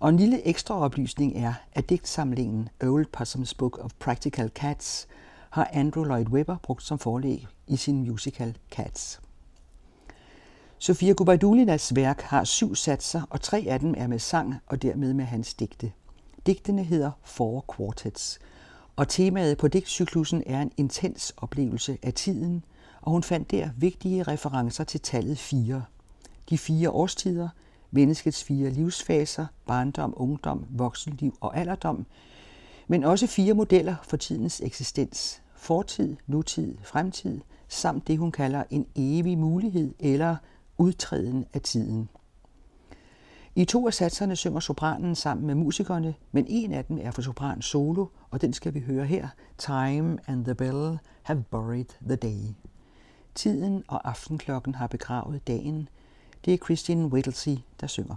Og 0.00 0.08
en 0.08 0.16
lille 0.16 0.46
ekstra 0.46 0.74
oplysning 0.74 1.36
er, 1.36 1.54
at 1.72 1.90
digtsamlingen 1.90 2.68
Old 2.82 3.06
Possum's 3.16 3.52
Book 3.58 3.78
of 3.78 3.90
Practical 3.98 4.48
Cats 4.48 5.08
har 5.50 5.70
Andrew 5.72 6.04
Lloyd 6.04 6.26
Webber 6.26 6.56
brugt 6.62 6.82
som 6.82 6.98
forlæg 6.98 7.46
i 7.66 7.76
sin 7.76 8.00
musical 8.00 8.56
Cats. 8.70 9.20
Sofia 10.78 11.12
Gubaidulinas 11.12 11.96
værk 11.96 12.20
har 12.20 12.44
syv 12.44 12.74
satser, 12.74 13.22
og 13.30 13.40
tre 13.40 13.64
af 13.68 13.80
dem 13.80 13.94
er 13.96 14.06
med 14.06 14.18
sang 14.18 14.54
og 14.66 14.82
dermed 14.82 15.14
med 15.14 15.24
hans 15.24 15.54
digte. 15.54 15.92
Digtene 16.46 16.84
hedder 16.84 17.10
Four 17.22 17.64
Quartets, 17.76 18.38
og 18.96 19.08
temaet 19.08 19.58
på 19.58 19.68
digtcyklusen 19.68 20.42
er 20.46 20.62
en 20.62 20.72
intens 20.76 21.34
oplevelse 21.36 21.98
af 22.02 22.14
tiden, 22.14 22.64
og 23.02 23.12
hun 23.12 23.22
fandt 23.22 23.50
der 23.50 23.70
vigtige 23.76 24.22
referencer 24.22 24.84
til 24.84 25.00
tallet 25.00 25.38
4. 25.38 25.84
De 26.50 26.58
fire 26.58 26.90
årstider, 26.90 27.48
menneskets 27.90 28.44
fire 28.44 28.70
livsfaser, 28.70 29.46
barndom, 29.66 30.14
ungdom, 30.16 30.66
voksenliv 30.70 31.38
og 31.40 31.56
alderdom, 31.56 32.06
men 32.88 33.04
også 33.04 33.26
fire 33.26 33.54
modeller 33.54 33.96
for 34.02 34.16
tidens 34.16 34.60
eksistens, 34.64 35.42
fortid, 35.54 36.16
nutid, 36.26 36.76
fremtid, 36.82 37.40
samt 37.68 38.06
det 38.06 38.18
hun 38.18 38.32
kalder 38.32 38.64
en 38.70 38.86
evig 38.94 39.38
mulighed 39.38 39.94
eller 39.98 40.36
udtræden 40.78 41.44
af 41.54 41.60
tiden. 41.60 42.08
I 43.54 43.64
to 43.64 43.86
af 43.86 43.94
satserne 43.94 44.36
synger 44.36 44.60
sopranen 44.60 45.14
sammen 45.14 45.46
med 45.46 45.54
musikerne, 45.54 46.14
men 46.32 46.46
en 46.48 46.72
af 46.72 46.84
dem 46.84 46.98
er 47.02 47.10
for 47.10 47.22
sopran 47.22 47.62
solo, 47.62 48.06
og 48.30 48.40
den 48.40 48.52
skal 48.52 48.74
vi 48.74 48.80
høre 48.80 49.06
her. 49.06 49.28
Time 49.58 50.18
and 50.26 50.44
the 50.44 50.54
bell 50.54 50.98
have 51.22 51.44
buried 51.50 51.84
the 52.06 52.16
day. 52.16 52.54
Tiden 53.40 53.84
og 53.88 54.08
aftenklokken 54.08 54.74
har 54.74 54.86
begravet 54.86 55.46
dagen. 55.46 55.88
Det 56.44 56.54
er 56.54 56.58
Christine 56.58 57.06
Whittlesey, 57.06 57.56
der 57.80 57.86
synger. 57.86 58.16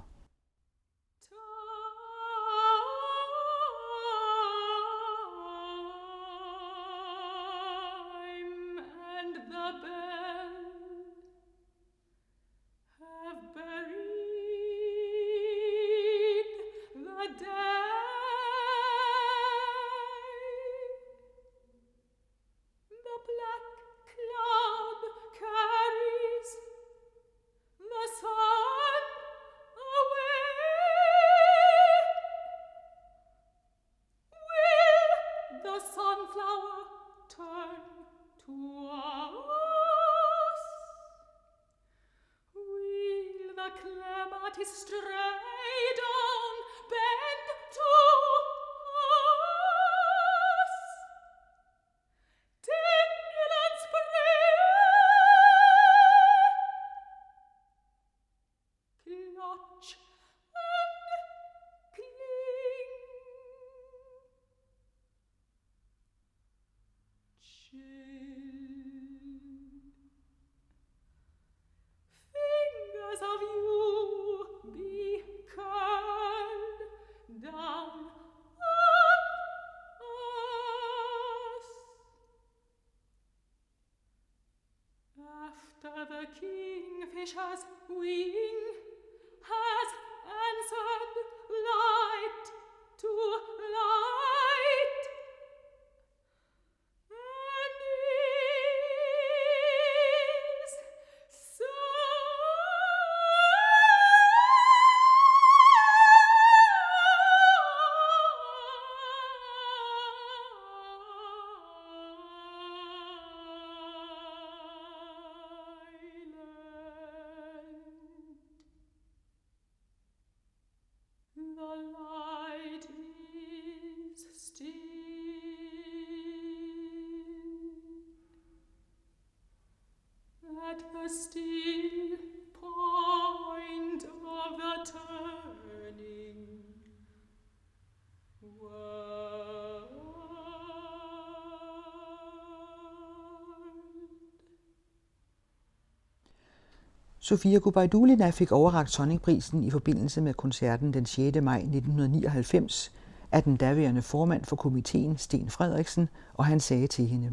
Sofia 147.26 147.58
Gubaidulina 147.58 148.30
fik 148.30 148.52
overragt 148.52 148.92
Sonningprisen 148.92 149.64
i 149.64 149.70
forbindelse 149.70 150.22
med 150.22 150.34
koncerten 150.34 150.94
den 150.94 151.06
6. 151.06 151.42
maj 151.42 151.58
1999 151.58 152.92
af 153.32 153.44
den 153.44 153.56
daværende 153.56 154.02
formand 154.02 154.46
for 154.46 154.56
komiteen, 154.56 155.18
Sten 155.18 155.50
Frederiksen, 155.50 156.10
og 156.34 156.46
han 156.46 156.60
sagde 156.60 156.88
til 156.88 157.08
hende, 157.08 157.32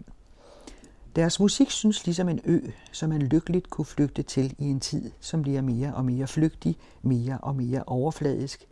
Deres 1.17 1.41
musik 1.41 1.71
synes 1.71 2.07
ligesom 2.07 2.29
en 2.29 2.41
ø, 2.45 2.61
som 2.93 3.09
man 3.09 3.23
lykkeligt 3.23 3.71
kunne 3.71 3.85
flygte 3.85 4.23
til 4.23 4.55
i 4.59 4.65
en 4.65 4.81
tid, 4.81 5.11
som 5.21 5.43
bliver 5.43 5.63
mere 5.63 5.95
og 5.95 6.05
mere 6.05 6.27
flygtig, 6.27 6.77
mere 7.03 7.39
og 7.39 7.57
mere 7.57 7.83
overfladisk. 7.87 8.67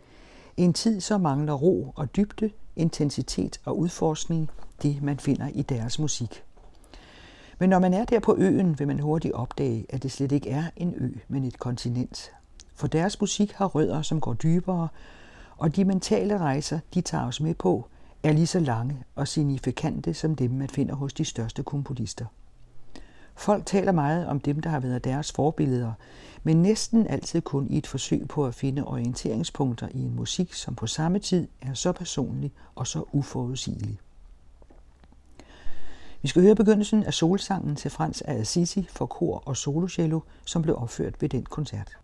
En 0.56 0.72
tid, 0.72 1.00
som 1.00 1.20
mangler 1.20 1.52
ro 1.52 1.92
og 1.96 2.16
dybde, 2.16 2.50
intensitet 2.76 3.60
og 3.64 3.78
udforskning, 3.78 4.50
det 4.82 5.02
man 5.02 5.18
finder 5.18 5.48
i 5.48 5.62
deres 5.62 5.98
musik. 5.98 6.44
Men 7.58 7.70
når 7.70 7.78
man 7.78 7.94
er 7.94 8.04
der 8.04 8.20
på 8.20 8.34
øen, 8.38 8.78
vil 8.78 8.86
man 8.86 9.00
hurtigt 9.00 9.34
opdage, 9.34 9.86
at 9.88 10.02
det 10.02 10.12
slet 10.12 10.32
ikke 10.32 10.50
er 10.50 10.64
en 10.76 10.94
ø, 10.96 11.10
men 11.28 11.44
et 11.44 11.58
kontinent. 11.58 12.32
For 12.74 12.86
deres 12.86 13.20
musik 13.20 13.52
har 13.52 13.66
rødder, 13.66 14.02
som 14.02 14.20
går 14.20 14.34
dybere, 14.34 14.88
og 15.56 15.76
de 15.76 15.84
mentale 15.84 16.38
rejser, 16.38 16.78
de 16.94 17.00
tager 17.00 17.26
os 17.26 17.40
med 17.40 17.54
på, 17.54 17.88
er 18.22 18.32
lige 18.32 18.46
så 18.46 18.60
lange 18.60 19.04
og 19.14 19.28
signifikante 19.28 20.14
som 20.14 20.34
dem, 20.34 20.50
man 20.50 20.68
finder 20.68 20.94
hos 20.94 21.12
de 21.12 21.24
største 21.24 21.62
komponister. 21.62 22.26
Folk 23.36 23.66
taler 23.66 23.92
meget 23.92 24.26
om 24.26 24.40
dem, 24.40 24.60
der 24.60 24.70
har 24.70 24.80
været 24.80 25.04
deres 25.04 25.32
forbilleder, 25.32 25.92
men 26.42 26.62
næsten 26.62 27.06
altid 27.06 27.40
kun 27.40 27.66
i 27.70 27.78
et 27.78 27.86
forsøg 27.86 28.28
på 28.28 28.46
at 28.46 28.54
finde 28.54 28.84
orienteringspunkter 28.84 29.88
i 29.90 29.98
en 29.98 30.16
musik, 30.16 30.54
som 30.54 30.74
på 30.74 30.86
samme 30.86 31.18
tid 31.18 31.48
er 31.62 31.74
så 31.74 31.92
personlig 31.92 32.52
og 32.74 32.86
så 32.86 33.04
uforudsigelig. 33.12 33.98
Vi 36.22 36.28
skal 36.28 36.42
høre 36.42 36.54
begyndelsen 36.54 37.04
af 37.04 37.14
solsangen 37.14 37.76
til 37.76 37.90
Frans 37.90 38.22
af 38.22 38.34
Assisi 38.34 38.86
for 38.90 39.06
kor 39.06 39.42
og 39.46 39.56
solocello, 39.56 40.20
som 40.44 40.62
blev 40.62 40.76
opført 40.78 41.22
ved 41.22 41.28
den 41.28 41.44
koncert. 41.44 41.98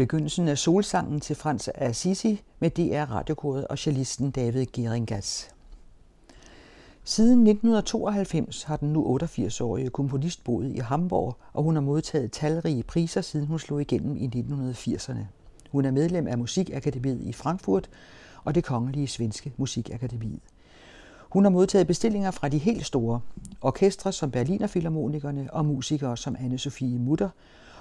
Begyndelsen 0.00 0.48
af 0.48 0.58
solsangen 0.58 1.20
til 1.20 1.36
Frans 1.36 1.68
Assisi 1.74 2.42
med 2.60 2.70
DR 2.70 3.12
Radiokoret 3.12 3.66
og 3.66 3.78
cellisten 3.78 4.30
David 4.30 4.66
Geringas. 4.72 5.50
Siden 7.04 7.46
1992 7.46 8.62
har 8.62 8.76
den 8.76 8.92
nu 8.92 9.18
88-årige 9.22 9.90
komponist 9.90 10.44
boet 10.44 10.72
i 10.72 10.78
Hamburg, 10.78 11.36
og 11.52 11.62
hun 11.62 11.74
har 11.74 11.82
modtaget 11.82 12.32
talrige 12.32 12.82
priser, 12.82 13.20
siden 13.20 13.46
hun 13.46 13.58
slog 13.58 13.80
igennem 13.80 14.16
i 14.16 14.30
1980'erne. 14.36 15.24
Hun 15.70 15.84
er 15.84 15.90
medlem 15.90 16.26
af 16.26 16.38
Musikakademiet 16.38 17.20
i 17.20 17.32
Frankfurt 17.32 17.88
og 18.44 18.54
det 18.54 18.64
kongelige 18.64 19.06
svenske 19.06 19.52
musikakademiet. 19.56 20.40
Hun 21.20 21.44
har 21.44 21.50
modtaget 21.50 21.86
bestillinger 21.86 22.30
fra 22.30 22.48
de 22.48 22.58
helt 22.58 22.86
store, 22.86 23.20
orkestre 23.60 24.12
som 24.12 24.30
Berliner 24.30 24.66
Philharmonikerne 24.66 25.48
og 25.52 25.64
musikere 25.64 26.16
som 26.16 26.36
Anne-Sophie 26.36 26.98
Mutter, 26.98 27.28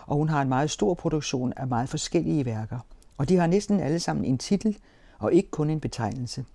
og 0.10 0.18
hun 0.18 0.30
har 0.30 0.42
en 0.42 0.50
meget 0.50 0.72
stor 0.72 0.94
produktion 0.94 1.54
af 1.58 1.68
meget 1.68 1.90
forskellige 1.90 2.46
værker. 2.46 2.80
Og 3.18 3.30
de 3.30 3.38
har 3.38 3.48
næsten 3.48 3.80
alle 3.80 4.00
sammen 4.00 4.26
en 4.26 4.38
titel, 4.38 4.78
og 5.20 5.34
ikke 5.34 5.52
kun 5.52 5.70
en 5.70 5.80
betegnelse. 5.80 6.46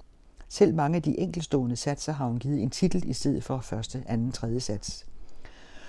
Selv 0.49 0.75
mange 0.75 0.97
af 0.97 1.03
de 1.03 1.19
enkelstående 1.19 1.77
satser 1.77 2.13
har 2.13 2.27
hun 2.27 2.39
givet 2.39 2.63
en 2.63 2.71
titel 2.71 3.09
i 3.11 3.13
stedet 3.13 3.45
for 3.45 3.59
første, 3.59 4.03
anden, 4.07 4.33
tredje 4.33 4.61
sats. 4.61 5.07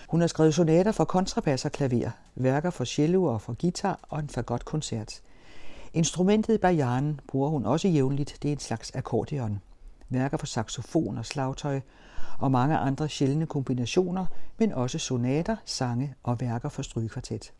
Hun 0.09 0.21
har 0.21 0.27
skrevet 0.27 0.53
sonater 0.53 0.91
for 0.91 1.05
kontrabas 1.05 1.65
og 1.65 1.71
klaver, 1.71 2.09
værker 2.35 2.69
for 2.69 2.83
cello 2.83 3.23
og 3.23 3.41
for 3.41 3.55
guitar 3.61 3.99
og 4.01 4.19
en 4.19 4.29
fagotkoncert. 4.29 5.21
Instrumentet 5.93 6.61
bajanen 6.61 7.19
bruger 7.27 7.49
hun 7.49 7.65
også 7.65 7.87
jævnligt, 7.87 8.37
det 8.41 8.47
er 8.49 8.53
en 8.53 8.59
slags 8.59 8.91
akkordeon. 8.95 9.61
Værker 10.09 10.37
for 10.37 10.45
saxofon 10.45 11.17
og 11.17 11.25
slagtøj 11.25 11.79
og 12.39 12.51
mange 12.51 12.77
andre 12.77 13.09
sjældne 13.09 13.45
kombinationer, 13.45 14.25
men 14.57 14.71
også 14.71 14.99
sonater, 14.99 15.55
sange 15.65 16.15
og 16.23 16.41
værker 16.41 16.69
for 16.69 16.81
strygekvartet. 16.81 17.53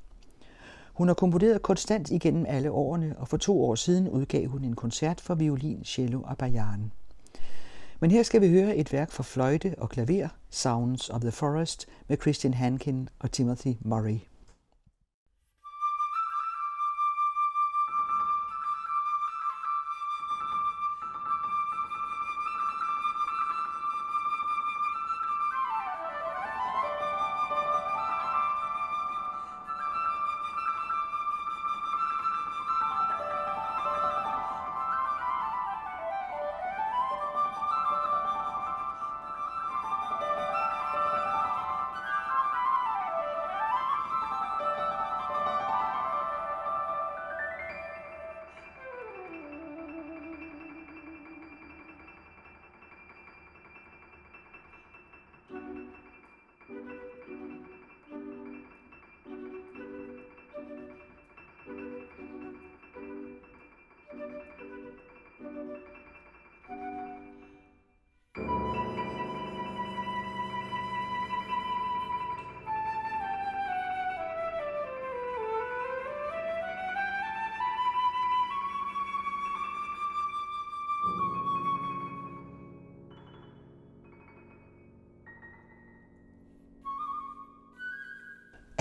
Hun 0.93 1.07
har 1.07 1.15
komponeret 1.15 1.61
konstant 1.61 2.11
igennem 2.11 2.45
alle 2.47 2.71
årene, 2.71 3.15
og 3.17 3.27
for 3.27 3.37
to 3.37 3.63
år 3.63 3.75
siden 3.75 4.09
udgav 4.09 4.47
hun 4.47 4.63
en 4.63 4.75
koncert 4.75 5.21
for 5.21 5.35
violin, 5.35 5.83
cello 5.83 6.21
og 6.21 6.37
bajan. 6.37 6.91
Men 7.99 8.11
her 8.11 8.23
skal 8.23 8.41
vi 8.41 8.49
høre 8.49 8.75
et 8.75 8.93
værk 8.93 9.11
for 9.11 9.23
fløjte 9.23 9.75
og 9.77 9.89
klaver, 9.89 10.27
Sounds 10.49 11.09
of 11.09 11.21
the 11.21 11.31
Forest, 11.31 11.85
med 12.07 12.17
Christian 12.21 12.53
Hankin 12.53 13.09
og 13.19 13.31
Timothy 13.31 13.73
Murray. 13.81 14.34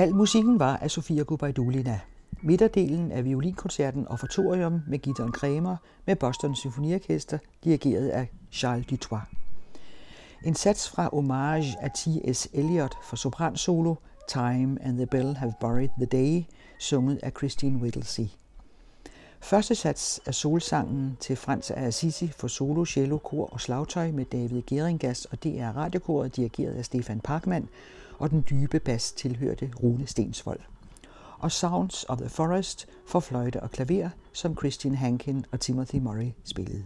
Al 0.05 0.15
musikken 0.15 0.59
var 0.59 0.77
af 0.77 0.91
Sofia 0.91 1.23
Gubaidulina. 1.23 2.01
Midterdelen 2.43 3.13
af 3.13 3.25
violinkoncerten 3.25 4.09
Offertorium 4.09 4.81
med 4.89 4.99
Gideon 4.99 5.33
Kremer 5.33 5.77
med 6.07 6.17
Boston 6.17 6.57
Symfoniorkester, 6.57 7.39
dirigeret 7.65 8.09
af 8.09 8.31
Charles 8.53 8.87
Dutoit. 8.87 9.23
En 10.45 10.55
sats 10.55 10.91
fra 10.91 11.09
Homage 11.13 11.75
af 11.81 11.91
T.S. 11.91 12.49
Eliot 12.53 12.95
for 13.03 13.17
sopransolo, 13.17 13.95
Time 14.29 14.79
and 14.83 14.97
the 14.97 15.07
Bell 15.07 15.37
Have 15.37 15.53
Buried 15.61 15.89
the 15.97 16.07
Day, 16.07 16.45
sunget 16.81 17.21
af 17.23 17.33
Christine 17.39 17.81
Whittlesey. 17.83 18.27
Første 19.41 19.75
sats 19.75 20.21
er 20.27 20.33
solsangen 20.33 21.17
til 21.21 21.37
Frans 21.37 21.71
af 21.71 21.87
Assisi 21.87 22.29
for 22.29 22.49
solo, 22.49 22.85
cello, 22.85 23.19
kor 23.19 23.47
og 23.47 23.61
slagtøj 23.61 24.11
med 24.11 24.25
David 24.25 24.63
Geringas 24.67 25.25
og 25.25 25.45
DR 25.45 25.77
Radiokoret 25.77 26.37
dirigeret 26.37 26.75
af 26.75 26.85
Stefan 26.85 27.21
Parkmann, 27.21 27.69
og 28.19 28.31
den 28.31 28.45
dybe 28.51 28.81
bas 28.81 29.13
tilhørte 29.13 29.71
Rune 29.83 30.07
Stensvold. 30.07 30.61
Og 31.39 31.53
Sounds 31.53 32.05
of 32.09 32.19
the 32.19 32.29
Forest 32.29 32.89
for 33.07 33.21
fløjte 33.21 33.63
og 33.63 33.71
klaver, 33.71 34.09
som 34.33 34.57
Christian 34.57 34.95
Hankin 34.95 35.45
og 35.53 35.61
Timothy 35.61 35.97
Murray 35.97 36.31
spillede. 36.45 36.85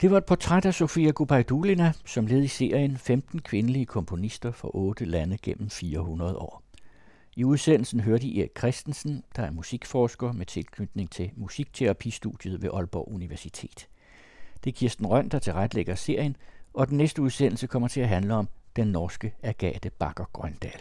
Det 0.00 0.10
var 0.10 0.18
et 0.18 0.24
portræt 0.24 0.64
af 0.64 0.74
Sofia 0.74 1.10
Gubaidulina, 1.10 1.92
som 2.06 2.26
led 2.26 2.42
i 2.42 2.48
serien 2.48 2.98
15 2.98 3.40
kvindelige 3.42 3.86
komponister 3.86 4.50
fra 4.50 4.70
otte 4.74 5.04
lande 5.04 5.38
gennem 5.42 5.70
400 5.70 6.36
år. 6.36 6.62
I 7.36 7.44
udsendelsen 7.44 8.00
hørte 8.00 8.26
I 8.26 8.40
Erik 8.40 8.58
Christensen, 8.58 9.22
der 9.36 9.42
er 9.42 9.50
musikforsker 9.50 10.32
med 10.32 10.46
tilknytning 10.46 11.10
til 11.10 11.30
musikterapistudiet 11.36 12.62
ved 12.62 12.70
Aalborg 12.72 13.12
Universitet. 13.14 13.88
Det 14.64 14.70
er 14.70 14.74
Kirsten 14.74 15.06
Røn, 15.06 15.28
der 15.28 15.38
tilretlægger 15.38 15.94
serien, 15.94 16.36
og 16.74 16.88
den 16.88 16.96
næste 16.96 17.22
udsendelse 17.22 17.66
kommer 17.66 17.88
til 17.88 18.00
at 18.00 18.08
handle 18.08 18.34
om 18.34 18.48
den 18.76 18.88
norske 18.88 19.34
Agate 19.42 19.90
Bakker 19.90 20.24
Grøndal. 20.32 20.80